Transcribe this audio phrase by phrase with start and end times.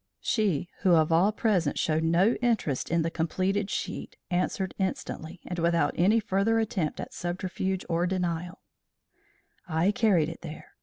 [0.23, 5.59] She who of all present showed no interest in the completed sheet answered instantly, and
[5.59, 8.63] without any further attempt at subterfuge or denial:
[9.67, 10.71] "I carried it there.